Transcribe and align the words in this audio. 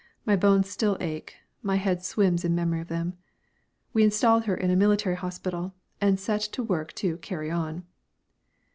my 0.25 0.35
bones 0.35 0.67
still 0.67 0.97
ache, 0.99 1.35
my 1.61 1.75
head 1.75 2.03
swims 2.03 2.43
in 2.43 2.55
memory 2.55 2.79
of 2.81 2.87
them), 2.87 3.19
we 3.93 4.03
installed 4.03 4.45
her 4.45 4.55
in 4.57 4.71
a 4.71 4.75
military 4.75 5.13
hospital, 5.13 5.75
and 6.01 6.19
set 6.19 6.41
to 6.41 6.63
work 6.63 6.91
to 6.93 7.17
"carry 7.17 7.51
on." 7.51 7.83